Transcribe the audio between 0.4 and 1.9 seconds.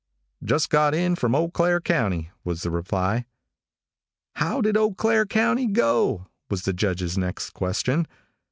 "Just got in from Eau Claire